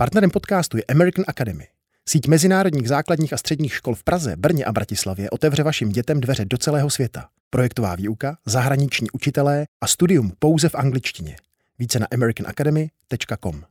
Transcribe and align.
Partnerem 0.00 0.30
podcastu 0.30 0.76
je 0.76 0.84
American 0.88 1.24
Academy. 1.28 1.66
Síť 2.08 2.28
mezinárodních 2.28 2.88
základních 2.88 3.32
a 3.32 3.36
středních 3.36 3.74
škol 3.74 3.94
v 3.94 4.04
Praze, 4.04 4.36
Brně 4.36 4.64
a 4.64 4.72
Bratislavě 4.72 5.30
otevře 5.30 5.62
vašim 5.62 5.88
dětem 5.88 6.20
dveře 6.20 6.44
do 6.44 6.58
celého 6.58 6.90
světa. 6.90 7.28
Projektová 7.50 7.94
výuka, 7.94 8.36
zahraniční 8.46 9.10
učitelé 9.10 9.66
a 9.80 9.86
studium 9.86 10.32
pouze 10.38 10.68
v 10.68 10.74
angličtině. 10.74 11.36
Více 11.78 11.98
na 11.98 12.06
americanacademy.com. 12.12 13.62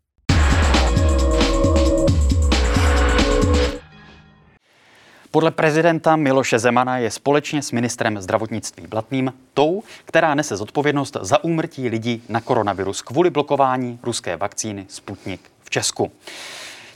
Podle 5.31 5.51
prezidenta 5.51 6.15
Miloše 6.15 6.59
Zemana 6.59 6.97
je 6.97 7.11
společně 7.11 7.61
s 7.61 7.71
ministrem 7.71 8.21
zdravotnictví 8.21 8.87
Blatným 8.87 9.33
tou, 9.53 9.83
která 10.05 10.35
nese 10.35 10.57
zodpovědnost 10.57 11.17
za 11.21 11.43
úmrtí 11.43 11.89
lidí 11.89 12.23
na 12.29 12.41
koronavirus 12.41 13.01
kvůli 13.01 13.29
blokování 13.29 13.99
ruské 14.03 14.37
vakcíny 14.37 14.85
Sputnik 14.89 15.41
Česku. 15.69 16.11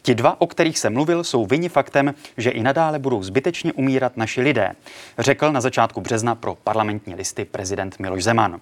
Ti 0.02 0.16
dva, 0.16 0.42
o 0.42 0.48
kterých 0.48 0.80
jsem 0.80 0.94
mluvil, 0.94 1.24
jsou 1.24 1.46
vyni 1.46 1.70
faktem, 1.70 2.14
že 2.38 2.50
i 2.50 2.64
nadále 2.64 3.00
budou 3.00 3.24
zbytečně 3.24 3.74
umírat 3.74 4.18
naši 4.18 4.42
lidé, 4.42 4.72
řekl 5.20 5.52
na 5.52 5.62
začátku 5.62 6.02
března 6.02 6.36
pro 6.36 6.56
parlamentní 6.64 7.16
listy 7.16 7.46
prezident 7.46 8.00
Miloš 8.00 8.24
Zeman. 8.24 8.60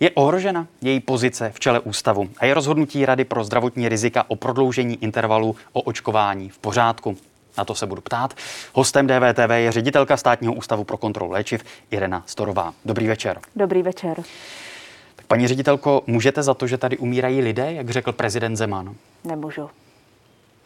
Je 0.00 0.10
ohrožena 0.10 0.66
její 0.80 1.00
pozice 1.00 1.52
v 1.54 1.60
čele 1.60 1.80
ústavu 1.80 2.28
a 2.38 2.46
je 2.46 2.54
rozhodnutí 2.54 3.06
Rady 3.06 3.24
pro 3.24 3.44
zdravotní 3.44 3.88
rizika 3.88 4.24
o 4.28 4.36
prodloužení 4.36 5.02
intervalu 5.02 5.56
o 5.72 5.80
očkování 5.80 6.48
v 6.48 6.58
pořádku. 6.58 7.16
Na 7.58 7.64
to 7.64 7.74
se 7.74 7.86
budu 7.86 8.02
ptát. 8.02 8.34
Hostem 8.72 9.06
DVTV 9.06 9.50
je 9.54 9.72
ředitelka 9.72 10.16
státního 10.16 10.54
ústavu 10.54 10.84
pro 10.84 10.96
kontrolu 10.96 11.32
léčiv 11.32 11.64
Irena 11.90 12.22
Storová. 12.26 12.74
Dobrý 12.84 13.06
večer. 13.06 13.40
Dobrý 13.56 13.82
večer. 13.82 14.22
Paní 15.34 15.48
ředitelko, 15.48 16.02
můžete 16.06 16.42
za 16.42 16.54
to, 16.54 16.66
že 16.66 16.78
tady 16.78 16.98
umírají 16.98 17.40
lidé, 17.40 17.72
jak 17.72 17.90
řekl 17.90 18.12
prezident 18.12 18.56
Zeman? 18.56 18.94
Nemůžu. 19.24 19.70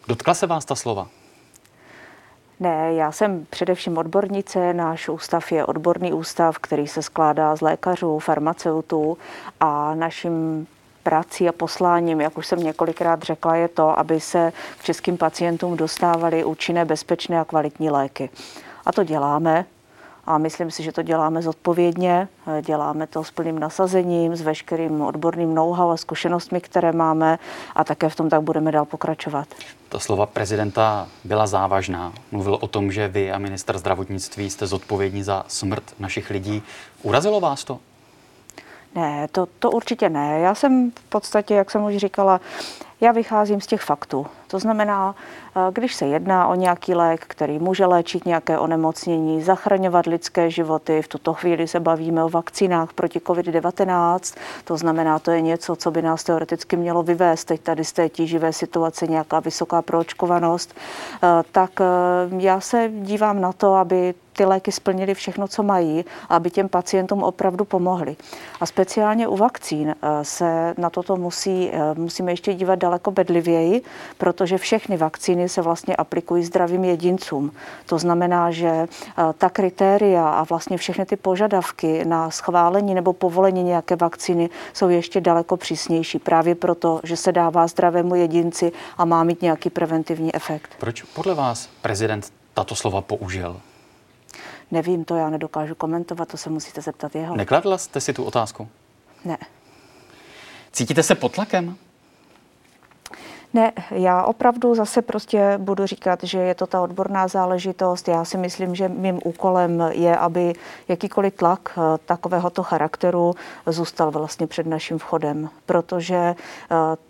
Dotkla 0.08 0.34
se 0.34 0.46
vás 0.46 0.64
ta 0.64 0.74
slova? 0.74 1.08
Ne, 2.60 2.94
já 2.94 3.12
jsem 3.12 3.46
především 3.50 3.98
odbornice. 3.98 4.74
Náš 4.74 5.08
ústav 5.08 5.52
je 5.52 5.64
odborný 5.64 6.12
ústav, 6.12 6.58
který 6.58 6.86
se 6.86 7.02
skládá 7.02 7.56
z 7.56 7.60
lékařů, 7.60 8.18
farmaceutů 8.18 9.18
a 9.60 9.94
naším 9.94 10.66
prací 11.02 11.48
a 11.48 11.52
posláním, 11.52 12.20
jak 12.20 12.38
už 12.38 12.46
jsem 12.46 12.62
několikrát 12.62 13.22
řekla, 13.22 13.56
je 13.56 13.68
to, 13.68 13.98
aby 13.98 14.20
se 14.20 14.52
k 14.78 14.84
českým 14.84 15.16
pacientům 15.16 15.76
dostávaly 15.76 16.44
účinné, 16.44 16.84
bezpečné 16.84 17.40
a 17.40 17.44
kvalitní 17.44 17.90
léky. 17.90 18.30
A 18.86 18.92
to 18.92 19.04
děláme. 19.04 19.64
A 20.28 20.38
myslím 20.38 20.70
si, 20.70 20.82
že 20.82 20.92
to 20.92 21.02
děláme 21.02 21.42
zodpovědně, 21.42 22.28
děláme 22.62 23.06
to 23.06 23.24
s 23.24 23.30
plným 23.30 23.58
nasazením, 23.58 24.36
s 24.36 24.40
veškerým 24.40 25.00
odborným 25.02 25.54
know-how 25.54 25.90
a 25.90 25.96
zkušenostmi, 25.96 26.60
které 26.60 26.92
máme 26.92 27.38
a 27.74 27.84
také 27.84 28.08
v 28.08 28.16
tom 28.16 28.28
tak 28.28 28.42
budeme 28.42 28.72
dál 28.72 28.84
pokračovat. 28.84 29.48
Ta 29.88 29.98
slova 29.98 30.26
prezidenta 30.26 31.08
byla 31.24 31.46
závažná. 31.46 32.12
Mluvil 32.32 32.58
o 32.60 32.66
tom, 32.66 32.92
že 32.92 33.08
vy 33.08 33.32
a 33.32 33.38
minister 33.38 33.78
zdravotnictví 33.78 34.50
jste 34.50 34.66
zodpovědní 34.66 35.22
za 35.22 35.44
smrt 35.48 35.94
našich 35.98 36.30
lidí. 36.30 36.62
Urazilo 37.02 37.40
vás 37.40 37.64
to? 37.64 37.78
Ne, 38.94 39.28
to, 39.32 39.46
to 39.58 39.70
určitě 39.70 40.08
ne. 40.08 40.40
Já 40.40 40.54
jsem 40.54 40.90
v 40.90 41.08
podstatě, 41.08 41.54
jak 41.54 41.70
jsem 41.70 41.84
už 41.84 41.96
říkala, 41.96 42.40
já 43.00 43.12
vycházím 43.12 43.60
z 43.60 43.66
těch 43.66 43.82
faktů. 43.82 44.26
To 44.48 44.58
znamená, 44.58 45.14
eh, 45.56 45.60
když 45.72 45.94
se 45.94 46.06
jedná 46.06 46.48
o 46.48 46.54
nějaký 46.54 46.94
lék, 46.94 47.24
který 47.28 47.58
může 47.58 47.86
léčit 47.86 48.26
nějaké 48.26 48.58
onemocnění, 48.58 49.42
zachraňovat 49.42 50.06
lidské 50.06 50.50
životy, 50.50 51.02
v 51.02 51.08
tuto 51.08 51.34
chvíli 51.34 51.68
se 51.68 51.80
bavíme 51.80 52.24
o 52.24 52.28
vakcínách 52.28 52.92
proti 52.92 53.20
COVID-19, 53.20 54.36
to 54.64 54.76
znamená, 54.76 55.18
to 55.18 55.30
je 55.30 55.40
něco, 55.40 55.76
co 55.76 55.90
by 55.90 56.02
nás 56.02 56.24
teoreticky 56.24 56.76
mělo 56.76 57.02
vyvést 57.02 57.48
teď 57.48 57.60
tady 57.60 57.84
z 57.84 57.92
té 57.92 58.08
tíživé 58.08 58.52
situace, 58.52 59.06
nějaká 59.06 59.40
vysoká 59.40 59.82
proočkovanost, 59.82 60.74
eh, 61.22 61.26
tak 61.52 61.80
eh, 61.80 61.84
já 62.38 62.60
se 62.60 62.90
dívám 62.94 63.40
na 63.40 63.52
to, 63.52 63.74
aby 63.74 64.14
ty 64.32 64.44
léky 64.44 64.72
splnily 64.72 65.14
všechno, 65.14 65.48
co 65.48 65.62
mají, 65.62 66.04
aby 66.28 66.50
těm 66.50 66.68
pacientům 66.68 67.22
opravdu 67.22 67.64
pomohly. 67.64 68.16
A 68.60 68.66
speciálně 68.66 69.28
u 69.28 69.36
vakcín 69.36 69.94
se 70.22 70.74
na 70.78 70.90
toto 70.90 71.16
musí, 71.16 71.72
musíme 71.94 72.32
ještě 72.32 72.54
dívat 72.54 72.78
daleko 72.88 73.10
bedlivěji, 73.10 73.82
protože 74.18 74.58
všechny 74.58 74.96
vakcíny 74.96 75.48
se 75.48 75.62
vlastně 75.62 75.96
aplikují 75.96 76.44
zdravým 76.44 76.84
jedincům. 76.84 77.52
To 77.86 77.98
znamená, 77.98 78.50
že 78.50 78.68
eh, 78.68 78.88
ta 79.38 79.50
kritéria 79.50 80.28
a 80.28 80.44
vlastně 80.44 80.76
všechny 80.76 81.06
ty 81.06 81.16
požadavky 81.16 82.04
na 82.04 82.30
schválení 82.30 82.94
nebo 82.94 83.12
povolení 83.12 83.62
nějaké 83.62 83.96
vakcíny 83.96 84.50
jsou 84.72 84.88
ještě 84.88 85.20
daleko 85.20 85.56
přísnější. 85.56 86.18
Právě 86.18 86.54
proto, 86.54 87.00
že 87.04 87.16
se 87.16 87.32
dává 87.32 87.66
zdravému 87.66 88.14
jedinci 88.14 88.72
a 88.98 89.04
má 89.04 89.24
mít 89.24 89.42
nějaký 89.42 89.70
preventivní 89.70 90.34
efekt. 90.34 90.70
Proč 90.78 91.02
podle 91.02 91.34
vás 91.34 91.68
prezident 91.82 92.32
tato 92.54 92.74
slova 92.74 93.00
použil? 93.00 93.60
Nevím, 94.70 95.04
to 95.04 95.16
já 95.16 95.30
nedokážu 95.30 95.74
komentovat, 95.74 96.28
to 96.28 96.36
se 96.36 96.50
musíte 96.50 96.80
zeptat 96.80 97.14
jeho. 97.14 97.36
Nekladla 97.36 97.78
jste 97.78 98.00
si 98.00 98.12
tu 98.12 98.24
otázku? 98.24 98.68
Ne. 99.24 99.38
Cítíte 100.72 101.02
se 101.02 101.14
pod 101.14 101.32
tlakem? 101.32 101.76
Ne, 103.54 103.72
já 103.90 104.22
opravdu 104.22 104.74
zase 104.74 105.02
prostě 105.02 105.54
budu 105.58 105.86
říkat, 105.86 106.18
že 106.22 106.38
je 106.38 106.54
to 106.54 106.66
ta 106.66 106.82
odborná 106.82 107.28
záležitost. 107.28 108.08
Já 108.08 108.24
si 108.24 108.38
myslím, 108.38 108.74
že 108.74 108.88
mým 108.88 109.18
úkolem 109.24 109.84
je, 109.92 110.16
aby 110.16 110.52
jakýkoliv 110.88 111.34
tlak 111.34 111.78
eh, 111.78 111.98
takovéhoto 112.06 112.62
charakteru 112.62 113.34
zůstal 113.66 114.10
vlastně 114.10 114.46
před 114.46 114.66
naším 114.66 114.98
vchodem, 114.98 115.50
protože 115.66 116.16
eh, 116.16 116.36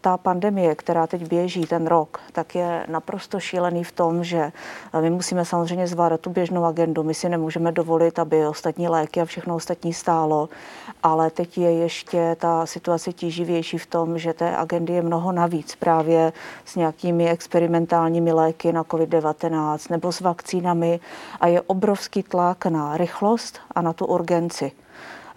ta 0.00 0.16
pandemie, 0.16 0.74
která 0.74 1.06
teď 1.06 1.28
běží 1.28 1.66
ten 1.66 1.86
rok, 1.86 2.20
tak 2.32 2.54
je 2.54 2.84
naprosto 2.88 3.40
šílený 3.40 3.84
v 3.84 3.92
tom, 3.92 4.24
že 4.24 4.52
eh, 4.92 5.00
my 5.00 5.10
musíme 5.10 5.44
samozřejmě 5.44 5.86
zvládat 5.86 6.20
tu 6.20 6.30
běžnou 6.30 6.64
agendu. 6.64 7.02
My 7.02 7.14
si 7.14 7.28
nemůžeme 7.28 7.72
dovolit, 7.72 8.18
aby 8.18 8.46
ostatní 8.46 8.88
léky 8.88 9.20
a 9.20 9.24
všechno 9.24 9.54
ostatní 9.54 9.92
stálo, 9.92 10.48
ale 11.02 11.30
teď 11.30 11.58
je 11.58 11.72
ještě 11.72 12.36
ta 12.40 12.66
situace 12.66 13.12
tíživější 13.12 13.78
v 13.78 13.86
tom, 13.86 14.18
že 14.18 14.32
té 14.32 14.56
agendy 14.56 14.92
je 14.92 15.02
mnoho 15.02 15.32
navíc 15.32 15.76
právě 15.76 16.27
s 16.64 16.76
nějakými 16.76 17.30
experimentálními 17.30 18.32
léky 18.32 18.72
na 18.72 18.82
COVID-19 18.82 19.90
nebo 19.90 20.12
s 20.12 20.20
vakcínami 20.20 21.00
a 21.40 21.46
je 21.46 21.60
obrovský 21.60 22.22
tlak 22.22 22.66
na 22.66 22.96
rychlost 22.96 23.58
a 23.74 23.82
na 23.82 23.92
tu 23.92 24.06
urgenci. 24.06 24.72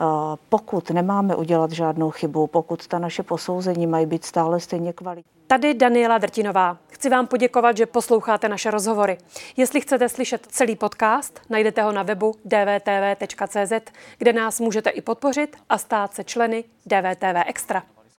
Eh, 0.01 0.05
pokud 0.49 0.89
nemáme 0.89 1.35
udělat 1.35 1.71
žádnou 1.71 2.11
chybu, 2.11 2.47
pokud 2.47 2.87
ta 2.87 2.99
naše 2.99 3.23
posouzení 3.23 3.87
mají 3.87 4.05
být 4.05 4.25
stále 4.25 4.59
stejně 4.59 4.93
kvalitní. 4.93 5.31
Tady 5.47 5.73
Daniela 5.73 6.17
Drtinová. 6.17 6.77
Chci 6.87 7.09
vám 7.09 7.27
poděkovat, 7.27 7.77
že 7.77 7.85
posloucháte 7.85 8.49
naše 8.49 8.71
rozhovory. 8.71 9.17
Jestli 9.57 9.81
chcete 9.81 10.09
slyšet 10.09 10.47
celý 10.49 10.75
podcast, 10.75 11.41
najdete 11.49 11.81
ho 11.81 11.91
na 11.91 12.03
webu 12.03 12.35
dvtv.cz, 12.45 13.91
kde 14.17 14.33
nás 14.33 14.59
můžete 14.59 14.89
i 14.89 15.01
podpořit 15.01 15.55
a 15.69 15.77
stát 15.77 16.13
se 16.13 16.23
členy 16.23 16.63
DVTV 16.85 17.43
Extra. 17.45 17.83